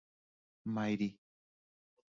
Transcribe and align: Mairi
Mairi 0.65 1.09